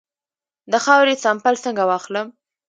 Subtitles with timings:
[0.71, 2.27] د خاورې سمپل څنګه واخلم؟